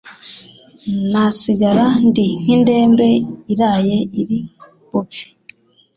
[1.11, 3.07] nasigara ndi nk’indembe
[3.53, 4.39] iraye iri
[4.89, 5.25] bupfe